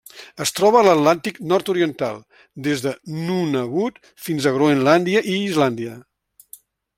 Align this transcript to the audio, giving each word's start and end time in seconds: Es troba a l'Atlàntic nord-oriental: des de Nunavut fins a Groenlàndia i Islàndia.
Es 0.43 0.51
troba 0.59 0.77
a 0.79 0.85
l'Atlàntic 0.85 1.35
nord-oriental: 1.51 2.17
des 2.69 2.81
de 2.85 2.95
Nunavut 3.27 4.01
fins 4.29 4.49
a 4.49 4.55
Groenlàndia 4.57 5.23
i 5.35 5.37
Islàndia. 5.51 5.95